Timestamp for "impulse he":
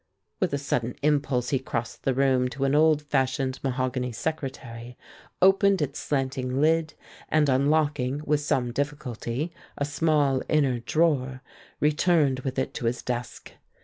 1.03-1.59